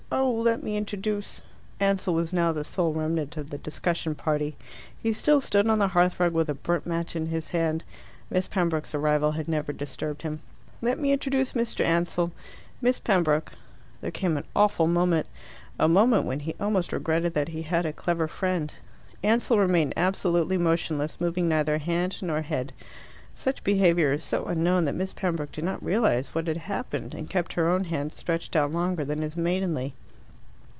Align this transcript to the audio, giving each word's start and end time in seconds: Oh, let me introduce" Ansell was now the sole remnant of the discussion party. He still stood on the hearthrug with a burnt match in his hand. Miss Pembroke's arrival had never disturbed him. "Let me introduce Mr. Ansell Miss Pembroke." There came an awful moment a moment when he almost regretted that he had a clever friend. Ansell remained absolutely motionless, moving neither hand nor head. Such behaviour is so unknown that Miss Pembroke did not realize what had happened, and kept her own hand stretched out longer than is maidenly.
Oh, 0.13 0.29
let 0.29 0.61
me 0.61 0.75
introduce" 0.75 1.41
Ansell 1.79 2.13
was 2.13 2.33
now 2.33 2.51
the 2.51 2.65
sole 2.65 2.91
remnant 2.91 3.37
of 3.37 3.49
the 3.49 3.57
discussion 3.57 4.13
party. 4.13 4.57
He 5.01 5.13
still 5.13 5.39
stood 5.39 5.67
on 5.67 5.79
the 5.79 5.87
hearthrug 5.87 6.33
with 6.33 6.49
a 6.49 6.53
burnt 6.53 6.85
match 6.85 7.15
in 7.15 7.27
his 7.27 7.51
hand. 7.51 7.85
Miss 8.29 8.49
Pembroke's 8.49 8.93
arrival 8.93 9.31
had 9.31 9.47
never 9.47 9.71
disturbed 9.71 10.23
him. 10.23 10.41
"Let 10.81 10.99
me 10.99 11.13
introduce 11.13 11.53
Mr. 11.53 11.85
Ansell 11.85 12.33
Miss 12.81 12.99
Pembroke." 12.99 13.53
There 14.01 14.11
came 14.11 14.35
an 14.35 14.43
awful 14.53 14.85
moment 14.85 15.27
a 15.79 15.87
moment 15.87 16.25
when 16.25 16.41
he 16.41 16.55
almost 16.59 16.91
regretted 16.91 17.33
that 17.35 17.47
he 17.49 17.61
had 17.61 17.85
a 17.85 17.93
clever 17.93 18.27
friend. 18.27 18.73
Ansell 19.23 19.59
remained 19.59 19.93
absolutely 19.95 20.57
motionless, 20.57 21.21
moving 21.21 21.47
neither 21.47 21.77
hand 21.77 22.21
nor 22.21 22.41
head. 22.41 22.73
Such 23.33 23.63
behaviour 23.63 24.11
is 24.11 24.25
so 24.25 24.45
unknown 24.45 24.83
that 24.85 24.95
Miss 24.95 25.13
Pembroke 25.13 25.53
did 25.53 25.63
not 25.63 25.81
realize 25.81 26.35
what 26.35 26.47
had 26.47 26.57
happened, 26.57 27.13
and 27.13 27.29
kept 27.29 27.53
her 27.53 27.69
own 27.69 27.85
hand 27.85 28.11
stretched 28.11 28.55
out 28.57 28.73
longer 28.73 29.05
than 29.05 29.23
is 29.23 29.37
maidenly. 29.37 29.93